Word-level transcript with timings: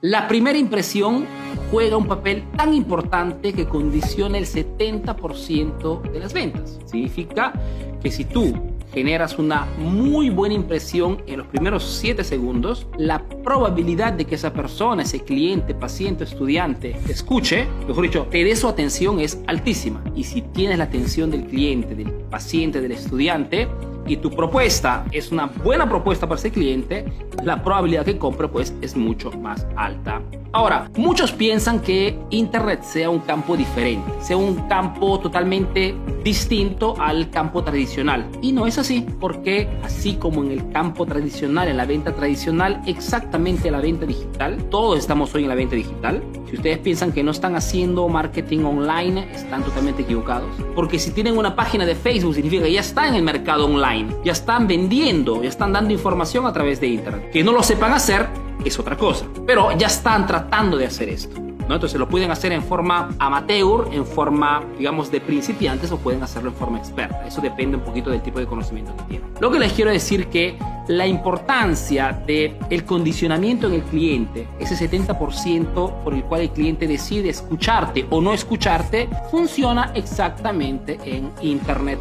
La 0.00 0.28
primera 0.28 0.56
impresión 0.56 1.26
juega 1.72 1.96
un 1.96 2.06
papel 2.06 2.44
tan 2.56 2.72
importante 2.72 3.52
que 3.52 3.66
condiciona 3.66 4.38
el 4.38 4.46
70% 4.46 6.02
de 6.12 6.20
las 6.20 6.32
ventas. 6.32 6.78
Significa 6.84 7.52
que 8.00 8.12
si 8.12 8.24
tú 8.24 8.54
generas 8.92 9.40
una 9.40 9.66
muy 9.76 10.30
buena 10.30 10.54
impresión 10.54 11.20
en 11.26 11.38
los 11.38 11.48
primeros 11.48 11.82
7 12.00 12.22
segundos, 12.22 12.86
la 12.96 13.24
probabilidad 13.42 14.12
de 14.12 14.24
que 14.24 14.36
esa 14.36 14.52
persona, 14.52 15.02
ese 15.02 15.24
cliente, 15.24 15.74
paciente, 15.74 16.22
estudiante, 16.22 16.96
te 17.04 17.12
escuche, 17.12 17.66
mejor 17.88 18.04
dicho, 18.04 18.28
te 18.30 18.44
dé 18.44 18.54
su 18.54 18.68
atención 18.68 19.18
es 19.18 19.42
altísima. 19.48 20.04
Y 20.14 20.22
si 20.22 20.42
tienes 20.42 20.78
la 20.78 20.84
atención 20.84 21.28
del 21.32 21.44
cliente, 21.44 21.96
del 21.96 22.12
paciente, 22.12 22.80
del 22.80 22.92
estudiante, 22.92 23.66
y 24.08 24.16
tu 24.16 24.30
propuesta 24.30 25.04
es 25.12 25.30
una 25.30 25.46
buena 25.46 25.88
propuesta 25.88 26.26
para 26.26 26.38
ese 26.38 26.50
cliente, 26.50 27.04
la 27.44 27.62
probabilidad 27.62 28.04
que 28.04 28.18
compre 28.18 28.48
pues 28.48 28.74
es 28.80 28.96
mucho 28.96 29.30
más 29.32 29.66
alta. 29.76 30.22
Ahora, 30.52 30.90
muchos 30.96 31.30
piensan 31.30 31.80
que 31.80 32.18
Internet 32.30 32.82
sea 32.82 33.10
un 33.10 33.20
campo 33.20 33.56
diferente, 33.56 34.10
sea 34.20 34.36
un 34.36 34.66
campo 34.68 35.20
totalmente 35.20 35.94
distinto 36.28 36.94
al 37.00 37.30
campo 37.30 37.64
tradicional. 37.64 38.28
Y 38.42 38.52
no 38.52 38.66
es 38.66 38.76
así, 38.76 39.06
porque 39.18 39.66
así 39.82 40.16
como 40.16 40.44
en 40.44 40.50
el 40.50 40.70
campo 40.72 41.06
tradicional, 41.06 41.68
en 41.68 41.78
la 41.78 41.86
venta 41.86 42.14
tradicional, 42.14 42.82
exactamente 42.84 43.70
la 43.70 43.80
venta 43.80 44.04
digital, 44.04 44.62
todos 44.64 44.98
estamos 44.98 45.34
hoy 45.34 45.44
en 45.44 45.48
la 45.48 45.54
venta 45.54 45.74
digital. 45.74 46.22
Si 46.50 46.56
ustedes 46.56 46.78
piensan 46.80 47.12
que 47.12 47.22
no 47.22 47.30
están 47.30 47.56
haciendo 47.56 48.06
marketing 48.08 48.64
online, 48.64 49.26
están 49.32 49.64
totalmente 49.64 50.02
equivocados. 50.02 50.50
Porque 50.74 50.98
si 50.98 51.12
tienen 51.12 51.38
una 51.38 51.56
página 51.56 51.86
de 51.86 51.94
Facebook, 51.94 52.34
significa 52.34 52.64
que 52.64 52.72
ya 52.72 52.80
están 52.80 53.08
en 53.08 53.14
el 53.14 53.22
mercado 53.22 53.64
online, 53.64 54.14
ya 54.22 54.32
están 54.32 54.66
vendiendo, 54.66 55.42
ya 55.42 55.48
están 55.48 55.72
dando 55.72 55.94
información 55.94 56.44
a 56.44 56.52
través 56.52 56.78
de 56.78 56.88
Internet. 56.88 57.30
Que 57.32 57.42
no 57.42 57.52
lo 57.52 57.62
sepan 57.62 57.94
hacer 57.94 58.28
es 58.66 58.78
otra 58.78 58.98
cosa. 58.98 59.24
Pero 59.46 59.74
ya 59.78 59.86
están 59.86 60.26
tratando 60.26 60.76
de 60.76 60.84
hacer 60.84 61.08
esto. 61.08 61.47
¿No? 61.68 61.74
Entonces 61.74 61.98
lo 61.98 62.08
pueden 62.08 62.30
hacer 62.30 62.52
en 62.52 62.62
forma 62.62 63.10
amateur, 63.18 63.88
en 63.92 64.06
forma, 64.06 64.62
digamos, 64.78 65.10
de 65.10 65.20
principiantes 65.20 65.92
o 65.92 65.98
pueden 65.98 66.22
hacerlo 66.22 66.50
en 66.50 66.56
forma 66.56 66.78
experta. 66.78 67.26
Eso 67.26 67.40
depende 67.40 67.76
un 67.76 67.82
poquito 67.82 68.10
del 68.10 68.22
tipo 68.22 68.38
de 68.38 68.46
conocimiento 68.46 68.96
que 68.96 69.02
tienen. 69.04 69.28
Lo 69.40 69.50
que 69.50 69.58
les 69.58 69.72
quiero 69.72 69.90
decir 69.90 70.28
que 70.28 70.58
la 70.88 71.06
importancia 71.06 72.12
del 72.26 72.56
el 72.70 72.84
condicionamiento 72.84 73.66
en 73.66 73.74
el 73.74 73.82
cliente, 73.82 74.48
ese 74.58 74.90
70% 74.90 76.02
por 76.02 76.14
el 76.14 76.24
cual 76.24 76.40
el 76.40 76.50
cliente 76.50 76.86
decide 76.86 77.28
escucharte 77.28 78.06
o 78.10 78.20
no 78.20 78.32
escucharte, 78.32 79.08
funciona 79.30 79.92
exactamente 79.94 80.98
en 81.04 81.30
Internet, 81.42 81.98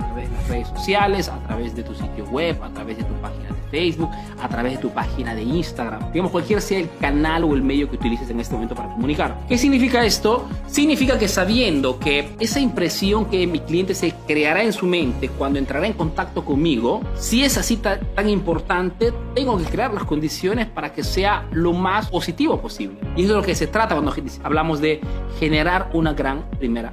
a 0.00 0.06
través 0.06 0.28
de 0.28 0.36
las 0.36 0.48
redes 0.48 0.68
sociales, 0.68 1.28
a 1.28 1.38
través 1.46 1.76
de 1.76 1.84
tu 1.84 1.94
sitio 1.94 2.24
web, 2.26 2.60
a 2.62 2.70
través 2.70 2.98
de 2.98 3.04
tu 3.04 3.14
página 3.14 3.45
Facebook, 3.70 4.10
a 4.40 4.48
través 4.48 4.72
de 4.72 4.78
tu 4.78 4.90
página 4.90 5.34
de 5.34 5.42
Instagram, 5.42 6.12
digamos 6.12 6.32
cualquier 6.32 6.60
sea 6.60 6.78
el 6.78 6.88
canal 7.00 7.44
o 7.44 7.54
el 7.54 7.62
medio 7.62 7.88
que 7.88 7.96
utilices 7.96 8.30
en 8.30 8.40
este 8.40 8.54
momento 8.54 8.74
para 8.74 8.88
comunicar. 8.90 9.36
¿Qué 9.48 9.58
significa 9.58 10.04
esto? 10.04 10.46
Significa 10.66 11.18
que 11.18 11.28
sabiendo 11.28 11.98
que 11.98 12.30
esa 12.38 12.60
impresión 12.60 13.26
que 13.26 13.46
mi 13.46 13.60
cliente 13.60 13.94
se 13.94 14.12
creará 14.26 14.62
en 14.62 14.72
su 14.72 14.86
mente 14.86 15.28
cuando 15.28 15.58
entrará 15.58 15.86
en 15.86 15.92
contacto 15.92 16.44
conmigo, 16.44 17.00
si 17.14 17.44
es 17.44 17.58
así 17.58 17.76
tan, 17.76 18.00
tan 18.14 18.28
importante, 18.28 19.12
tengo 19.34 19.56
que 19.58 19.64
crear 19.64 19.92
las 19.92 20.04
condiciones 20.04 20.66
para 20.66 20.92
que 20.92 21.04
sea 21.04 21.46
lo 21.52 21.72
más 21.72 22.08
positivo 22.08 22.60
posible. 22.60 22.98
Y 23.16 23.22
eso 23.22 23.22
es 23.22 23.28
de 23.28 23.34
lo 23.34 23.42
que 23.42 23.54
se 23.54 23.66
trata 23.66 23.94
cuando 23.94 24.14
hablamos 24.42 24.80
de 24.80 25.00
generar 25.38 25.90
una 25.92 26.12
gran 26.12 26.48
primera 26.58 26.92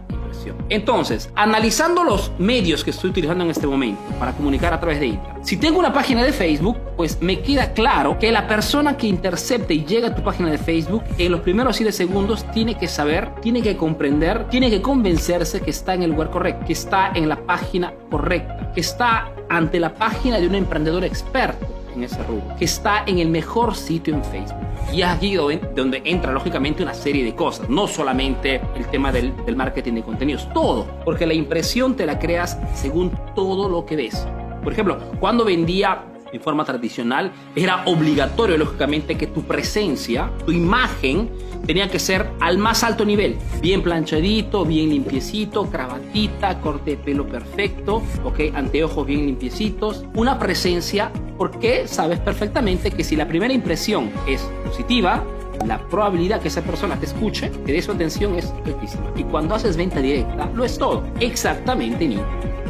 entonces, 0.69 1.29
analizando 1.35 2.03
los 2.03 2.31
medios 2.37 2.83
que 2.83 2.91
estoy 2.91 3.09
utilizando 3.09 3.43
en 3.43 3.51
este 3.51 3.67
momento 3.67 4.01
para 4.19 4.33
comunicar 4.33 4.73
a 4.73 4.79
través 4.79 4.99
de 4.99 5.07
Internet, 5.07 5.43
si 5.43 5.57
tengo 5.57 5.79
una 5.79 5.93
página 5.93 6.23
de 6.23 6.31
Facebook, 6.31 6.77
pues 6.95 7.21
me 7.21 7.41
queda 7.41 7.73
claro 7.73 8.17
que 8.17 8.31
la 8.31 8.47
persona 8.47 8.97
que 8.97 9.07
intercepte 9.07 9.73
y 9.73 9.85
llega 9.85 10.09
a 10.09 10.15
tu 10.15 10.23
página 10.23 10.49
de 10.49 10.57
Facebook 10.57 11.03
en 11.17 11.31
los 11.31 11.41
primeros 11.41 11.75
7 11.75 11.91
segundos 11.91 12.45
tiene 12.51 12.77
que 12.77 12.87
saber, 12.87 13.29
tiene 13.41 13.61
que 13.61 13.75
comprender, 13.77 14.47
tiene 14.49 14.69
que 14.69 14.81
convencerse 14.81 15.61
que 15.61 15.71
está 15.71 15.93
en 15.93 16.03
el 16.03 16.11
lugar 16.11 16.29
correcto, 16.29 16.65
que 16.65 16.73
está 16.73 17.11
en 17.13 17.29
la 17.29 17.37
página 17.45 17.93
correcta, 18.09 18.71
que 18.73 18.81
está 18.81 19.31
ante 19.49 19.79
la 19.79 19.93
página 19.93 20.39
de 20.39 20.47
un 20.47 20.55
emprendedor 20.55 21.03
experto 21.03 21.82
en 21.95 22.03
ese 22.03 22.21
rubro, 22.23 22.55
que 22.57 22.65
está 22.65 23.03
en 23.05 23.19
el 23.19 23.29
mejor 23.29 23.75
sitio 23.75 24.13
en 24.13 24.23
Facebook. 24.23 24.57
Y 24.91 25.01
es 25.01 25.07
aquí 25.07 25.35
donde 25.35 26.01
entra 26.05 26.31
lógicamente 26.31 26.83
una 26.83 26.93
serie 26.93 27.23
de 27.23 27.35
cosas, 27.35 27.69
no 27.69 27.87
solamente 27.87 28.61
el 28.75 28.85
tema 28.87 29.11
del, 29.11 29.33
del 29.45 29.55
marketing 29.55 29.93
de 29.93 30.03
contenidos, 30.03 30.47
todo, 30.53 30.87
porque 31.05 31.25
la 31.25 31.33
impresión 31.33 31.95
te 31.95 32.05
la 32.05 32.19
creas 32.19 32.59
según 32.73 33.11
todo 33.35 33.69
lo 33.69 33.85
que 33.85 33.95
ves. 33.95 34.27
Por 34.63 34.71
ejemplo, 34.71 34.97
cuando 35.19 35.43
vendía 35.43 36.05
en 36.33 36.41
forma 36.41 36.65
tradicional, 36.65 37.31
era 37.55 37.85
obligatorio, 37.85 38.57
lógicamente, 38.57 39.15
que 39.15 39.27
tu 39.27 39.43
presencia, 39.43 40.31
tu 40.45 40.51
imagen, 40.51 41.29
tenía 41.65 41.89
que 41.89 41.99
ser 41.99 42.29
al 42.41 42.57
más 42.57 42.83
alto 42.83 43.05
nivel. 43.05 43.37
Bien 43.61 43.81
planchadito, 43.81 44.65
bien 44.65 44.89
limpiecito, 44.89 45.65
cravatita, 45.69 46.59
corte 46.59 46.91
de 46.91 46.97
pelo 46.97 47.25
perfecto, 47.27 48.01
ok, 48.23 48.39
anteojos 48.53 49.05
bien 49.07 49.25
limpiecitos. 49.25 50.03
Una 50.15 50.39
presencia 50.39 51.11
porque 51.37 51.87
sabes 51.87 52.19
perfectamente 52.19 52.91
que 52.91 53.03
si 53.03 53.15
la 53.15 53.27
primera 53.27 53.53
impresión 53.53 54.11
es 54.27 54.41
positiva, 54.65 55.23
la 55.65 55.79
probabilidad 55.87 56.41
que 56.41 56.49
esa 56.49 56.61
persona 56.61 56.99
te 56.99 57.05
escuche, 57.05 57.49
te 57.49 57.71
dé 57.71 57.81
su 57.81 57.91
atención 57.91 58.35
es 58.35 58.51
altísima. 58.65 59.05
Y 59.15 59.23
cuando 59.23 59.55
haces 59.55 59.77
venta 59.77 59.99
directa, 59.99 60.49
lo 60.53 60.65
es 60.65 60.77
todo. 60.77 61.03
Exactamente, 61.19 62.07
ni 62.07 62.17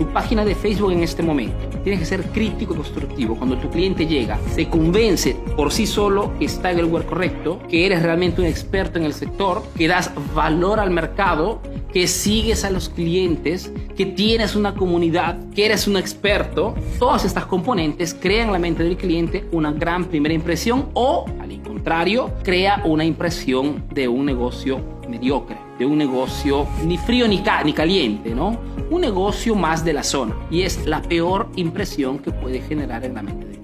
Tu 0.03 0.09
página 0.09 0.43
de 0.43 0.53
Facebook 0.53 0.91
en 0.91 1.01
este 1.01 1.23
momento. 1.23 1.55
Tienes 1.81 2.01
que 2.01 2.05
ser 2.05 2.23
crítico 2.23 2.73
y 2.73 2.75
constructivo. 2.75 3.37
Cuando 3.37 3.57
tu 3.57 3.69
cliente 3.69 4.05
llega, 4.05 4.37
se 4.53 4.67
convence 4.67 5.37
por 5.55 5.71
sí 5.71 5.87
solo 5.87 6.37
que 6.37 6.43
está 6.43 6.71
en 6.71 6.79
el 6.79 6.87
lugar 6.87 7.05
correcto, 7.05 7.61
que 7.69 7.85
eres 7.85 8.03
realmente 8.03 8.41
un 8.41 8.47
experto 8.47 8.99
en 8.99 9.05
el 9.05 9.13
sector, 9.13 9.63
que 9.77 9.87
das 9.87 10.11
valor 10.35 10.81
al 10.81 10.91
mercado, 10.91 11.61
que 11.93 12.07
sigues 12.07 12.65
a 12.65 12.69
los 12.69 12.89
clientes, 12.89 13.71
que 13.95 14.05
tienes 14.05 14.57
una 14.57 14.75
comunidad, 14.75 15.39
que 15.55 15.67
eres 15.67 15.87
un 15.87 15.95
experto. 15.95 16.75
Todas 16.99 17.23
estas 17.23 17.45
componentes 17.45 18.13
crean 18.13 18.47
en 18.47 18.53
la 18.53 18.59
mente 18.59 18.83
del 18.83 18.97
cliente 18.97 19.45
una 19.53 19.71
gran 19.71 20.03
primera 20.03 20.33
impresión 20.33 20.89
o, 20.95 21.23
al 21.39 21.63
contrario, 21.63 22.29
crea 22.43 22.81
una 22.83 23.05
impresión 23.05 23.85
de 23.93 24.09
un 24.09 24.25
negocio 24.25 24.81
mediocre, 25.07 25.57
de 25.79 25.85
un 25.85 25.97
negocio 25.97 26.67
ni 26.85 26.97
frío 26.97 27.25
ni, 27.27 27.41
ni 27.63 27.73
caliente, 27.73 28.35
¿no? 28.35 28.72
Un 28.89 29.01
negocio 29.01 29.55
más 29.55 29.83
de 29.83 29.93
la 29.93 30.03
zona. 30.03 30.35
Y 30.51 30.61
es 30.61 30.85
la 30.85 31.01
peor 31.01 31.49
impresión 31.55 32.19
que 32.19 32.31
puede 32.31 32.61
generar 32.61 33.03
en 33.05 33.15
la 33.15 33.23
mente 33.23 33.47
del 33.47 33.63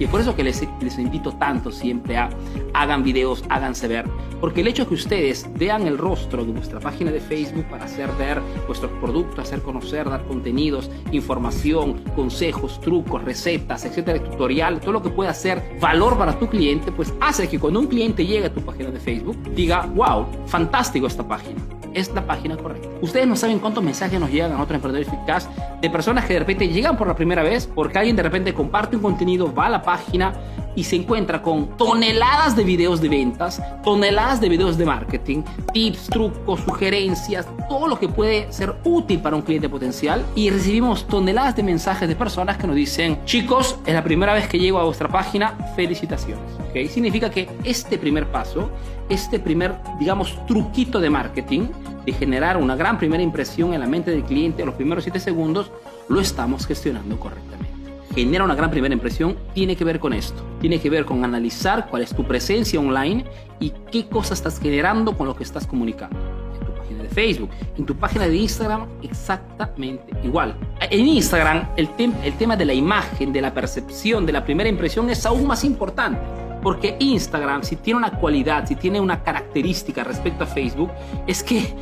y 0.00 0.04
es 0.04 0.10
por 0.10 0.22
eso 0.22 0.34
que 0.34 0.42
les, 0.42 0.66
les 0.80 0.98
invito 0.98 1.32
tanto 1.32 1.70
siempre 1.70 2.16
a 2.16 2.30
hagan 2.72 3.04
videos, 3.04 3.44
háganse 3.50 3.86
ver. 3.86 4.06
Porque 4.40 4.62
el 4.62 4.68
hecho 4.68 4.84
de 4.84 4.88
que 4.88 4.94
ustedes 4.94 5.46
vean 5.54 5.86
el 5.86 5.98
rostro 5.98 6.44
de 6.44 6.52
vuestra 6.52 6.80
página 6.80 7.10
de 7.10 7.20
Facebook 7.20 7.64
para 7.70 7.84
hacer 7.84 8.10
ver 8.18 8.40
vuestros 8.66 8.90
productos, 9.00 9.38
hacer 9.38 9.60
conocer, 9.60 10.08
dar 10.08 10.24
contenidos, 10.24 10.90
información, 11.12 12.02
consejos, 12.16 12.80
trucos, 12.80 13.22
recetas, 13.24 13.84
etcétera, 13.84 14.22
tutorial, 14.22 14.80
todo 14.80 14.92
lo 14.92 15.02
que 15.02 15.10
pueda 15.10 15.30
hacer 15.30 15.76
valor 15.80 16.16
para 16.16 16.38
tu 16.38 16.48
cliente, 16.48 16.90
pues 16.92 17.12
hace 17.20 17.48
que 17.48 17.58
cuando 17.58 17.80
un 17.80 17.86
cliente 17.86 18.26
llegue 18.26 18.46
a 18.46 18.52
tu 18.52 18.60
página 18.60 18.90
de 18.90 19.00
Facebook 19.00 19.36
diga, 19.54 19.86
wow, 19.94 20.26
fantástico 20.46 21.06
esta 21.06 21.26
página 21.26 21.60
es 21.94 22.12
la 22.14 22.24
página 22.26 22.56
correcta. 22.56 22.88
Ustedes 23.00 23.26
no 23.26 23.36
saben 23.36 23.58
cuántos 23.58 23.82
mensajes 23.82 24.18
nos 24.20 24.30
llegan 24.30 24.52
a 24.52 24.62
otro 24.62 24.76
emprendedor 24.76 25.06
eficaz 25.06 25.48
de 25.80 25.90
personas 25.90 26.24
que 26.24 26.34
de 26.34 26.38
repente 26.40 26.68
llegan 26.68 26.96
por 26.96 27.06
la 27.06 27.14
primera 27.14 27.42
vez 27.42 27.66
porque 27.66 27.98
alguien 27.98 28.16
de 28.16 28.22
repente 28.22 28.54
comparte 28.54 28.96
un 28.96 29.02
contenido, 29.02 29.52
va 29.52 29.66
a 29.66 29.70
la 29.70 29.82
página 29.82 30.32
y 30.74 30.84
se 30.84 30.96
encuentra 30.96 31.42
con 31.42 31.76
toneladas 31.76 32.56
de 32.56 32.64
videos 32.64 33.00
de 33.00 33.08
ventas, 33.08 33.62
toneladas 33.82 34.40
de 34.40 34.48
videos 34.48 34.78
de 34.78 34.86
marketing, 34.86 35.42
tips, 35.72 36.06
trucos, 36.10 36.60
sugerencias, 36.60 37.46
todo 37.68 37.88
lo 37.88 37.98
que 37.98 38.08
puede 38.08 38.52
ser 38.52 38.74
útil 38.84 39.20
para 39.20 39.36
un 39.36 39.42
cliente 39.42 39.68
potencial 39.68 40.24
y 40.34 40.50
recibimos 40.50 41.06
toneladas 41.06 41.56
de 41.56 41.62
mensajes 41.62 42.08
de 42.08 42.16
personas 42.16 42.56
que 42.56 42.66
nos 42.66 42.76
dicen, 42.76 43.18
chicos, 43.24 43.78
es 43.86 43.94
la 43.94 44.04
primera 44.04 44.34
vez 44.34 44.48
que 44.48 44.58
llego 44.58 44.78
a 44.78 44.84
vuestra 44.84 45.08
página, 45.08 45.56
felicitaciones. 45.76 46.44
¿Okay? 46.70 46.88
Significa 46.88 47.30
que 47.30 47.48
este 47.64 47.98
primer 47.98 48.30
paso, 48.30 48.70
este 49.08 49.40
primer, 49.40 49.74
digamos, 49.98 50.38
truquito 50.46 51.00
de 51.00 51.10
marketing, 51.10 51.68
de 52.04 52.12
generar 52.12 52.56
una 52.56 52.76
gran 52.76 52.98
primera 52.98 53.22
impresión 53.22 53.74
en 53.74 53.80
la 53.80 53.86
mente 53.86 54.10
del 54.10 54.24
cliente 54.24 54.62
en 54.62 54.66
los 54.66 54.74
primeros 54.74 55.04
7 55.04 55.20
segundos, 55.20 55.70
lo 56.08 56.20
estamos 56.20 56.66
gestionando 56.66 57.18
correctamente. 57.18 57.79
Genera 58.14 58.44
una 58.44 58.54
gran 58.56 58.70
primera 58.70 58.92
impresión, 58.92 59.36
tiene 59.54 59.76
que 59.76 59.84
ver 59.84 60.00
con 60.00 60.12
esto. 60.12 60.42
Tiene 60.60 60.80
que 60.80 60.90
ver 60.90 61.04
con 61.04 61.24
analizar 61.24 61.88
cuál 61.88 62.02
es 62.02 62.14
tu 62.14 62.24
presencia 62.24 62.80
online 62.80 63.24
y 63.60 63.72
qué 63.92 64.08
cosas 64.08 64.38
estás 64.38 64.58
generando 64.58 65.16
con 65.16 65.28
lo 65.28 65.36
que 65.36 65.44
estás 65.44 65.66
comunicando. 65.66 66.18
En 66.58 66.66
tu 66.66 66.72
página 66.74 67.02
de 67.04 67.08
Facebook, 67.08 67.50
en 67.78 67.86
tu 67.86 67.94
página 67.94 68.26
de 68.26 68.36
Instagram, 68.36 68.86
exactamente 69.02 70.12
igual. 70.24 70.56
En 70.80 71.06
Instagram, 71.06 71.68
el, 71.76 71.88
el 72.24 72.32
tema 72.34 72.56
de 72.56 72.64
la 72.64 72.74
imagen, 72.74 73.32
de 73.32 73.40
la 73.40 73.54
percepción, 73.54 74.26
de 74.26 74.32
la 74.32 74.44
primera 74.44 74.68
impresión 74.68 75.08
es 75.08 75.24
aún 75.24 75.46
más 75.46 75.62
importante. 75.62 76.20
Porque 76.62 76.96
Instagram, 76.98 77.62
si 77.62 77.76
tiene 77.76 77.98
una 77.98 78.10
cualidad, 78.10 78.66
si 78.66 78.74
tiene 78.74 79.00
una 79.00 79.22
característica 79.22 80.04
respecto 80.04 80.44
a 80.44 80.46
Facebook, 80.46 80.90
es 81.26 81.42
que 81.42 81.72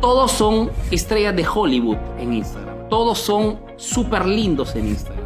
todos 0.00 0.30
son 0.32 0.70
estrellas 0.90 1.34
de 1.34 1.46
Hollywood 1.46 1.96
en 2.18 2.34
Instagram. 2.34 2.88
Todos 2.88 3.18
son 3.18 3.58
súper 3.76 4.26
lindos 4.26 4.76
en 4.76 4.88
Instagram. 4.88 5.17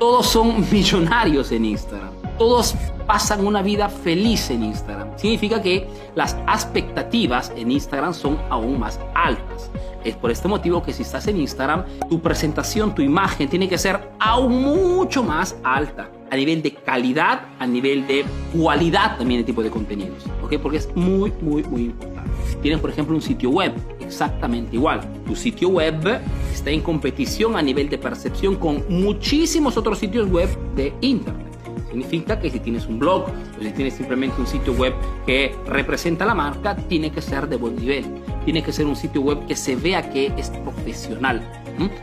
Todos 0.00 0.28
son 0.28 0.66
millonarios 0.72 1.52
en 1.52 1.66
Instagram. 1.66 2.08
todos 2.38 2.74
pasan 3.10 3.44
una 3.44 3.60
vida 3.60 3.88
feliz 3.88 4.50
en 4.50 4.62
Instagram. 4.62 5.18
Significa 5.18 5.60
que 5.60 5.84
las 6.14 6.36
expectativas 6.46 7.52
en 7.56 7.72
Instagram 7.72 8.14
son 8.14 8.38
aún 8.50 8.78
más 8.78 9.00
altas. 9.16 9.68
Es 10.04 10.14
por 10.14 10.30
este 10.30 10.46
motivo 10.46 10.80
que 10.80 10.92
si 10.92 11.02
estás 11.02 11.26
en 11.26 11.40
Instagram, 11.40 11.82
tu 12.08 12.20
presentación, 12.20 12.94
tu 12.94 13.02
imagen 13.02 13.48
tiene 13.48 13.68
que 13.68 13.78
ser 13.78 14.12
aún 14.20 14.62
mucho 14.62 15.24
más 15.24 15.56
alta 15.64 16.08
a 16.30 16.36
nivel 16.36 16.62
de 16.62 16.72
calidad, 16.72 17.48
a 17.58 17.66
nivel 17.66 18.06
de 18.06 18.24
cualidad 18.56 19.18
también 19.18 19.40
de 19.40 19.44
tipo 19.44 19.64
de 19.64 19.70
contenidos, 19.70 20.24
¿ok? 20.44 20.60
Porque 20.62 20.76
es 20.76 20.88
muy, 20.94 21.32
muy, 21.40 21.64
muy 21.64 21.86
importante. 21.86 22.30
Tienes, 22.62 22.78
por 22.78 22.90
ejemplo, 22.90 23.16
un 23.16 23.22
sitio 23.22 23.50
web, 23.50 23.72
exactamente 23.98 24.76
igual. 24.76 25.00
Tu 25.26 25.34
sitio 25.34 25.70
web 25.70 26.20
está 26.52 26.70
en 26.70 26.80
competición 26.80 27.56
a 27.56 27.62
nivel 27.62 27.88
de 27.88 27.98
percepción 27.98 28.54
con 28.54 28.84
muchísimos 28.88 29.76
otros 29.76 29.98
sitios 29.98 30.30
web 30.30 30.48
de 30.76 30.94
Internet. 31.00 31.49
Significa 31.90 32.38
que 32.38 32.50
si 32.50 32.60
tienes 32.60 32.86
un 32.86 32.98
blog 32.98 33.24
o 33.28 33.62
si 33.62 33.70
tienes 33.72 33.94
simplemente 33.94 34.40
un 34.40 34.46
sitio 34.46 34.72
web 34.74 34.94
que 35.26 35.54
representa 35.66 36.24
la 36.24 36.34
marca, 36.34 36.76
tiene 36.76 37.10
que 37.10 37.20
ser 37.20 37.48
de 37.48 37.56
buen 37.56 37.76
nivel. 37.76 38.04
Tiene 38.44 38.62
que 38.62 38.72
ser 38.72 38.86
un 38.86 38.96
sitio 38.96 39.20
web 39.22 39.46
que 39.46 39.56
se 39.56 39.74
vea 39.74 40.10
que 40.10 40.32
es 40.36 40.50
profesional. 40.50 41.42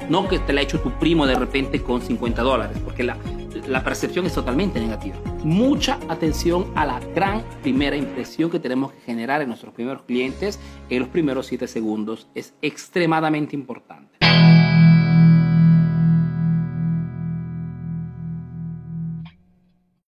No 0.09 0.27
que 0.27 0.39
te 0.39 0.53
la 0.53 0.61
ha 0.61 0.63
hecho 0.63 0.79
tu 0.79 0.91
primo 0.99 1.25
de 1.25 1.35
repente 1.35 1.81
con 1.81 2.01
50 2.01 2.41
dólares, 2.41 2.77
porque 2.83 3.03
la, 3.03 3.17
la 3.67 3.83
percepción 3.83 4.25
es 4.25 4.33
totalmente 4.33 4.79
negativa. 4.79 5.15
Mucha 5.43 5.99
atención 6.09 6.71
a 6.75 6.85
la 6.85 6.99
gran 7.15 7.43
primera 7.61 7.95
impresión 7.95 8.49
que 8.49 8.59
tenemos 8.59 8.91
que 8.91 9.01
generar 9.01 9.41
en 9.41 9.49
nuestros 9.49 9.73
primeros 9.73 10.01
clientes 10.03 10.59
en 10.89 10.99
los 10.99 11.09
primeros 11.09 11.47
7 11.47 11.67
segundos. 11.67 12.27
Es 12.35 12.53
extremadamente 12.61 13.55
importante. 13.55 14.16